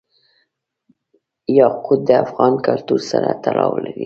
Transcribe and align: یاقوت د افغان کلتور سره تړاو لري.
یاقوت 1.57 1.99
د 2.07 2.09
افغان 2.23 2.53
کلتور 2.65 2.99
سره 3.11 3.29
تړاو 3.43 3.73
لري. 3.85 3.99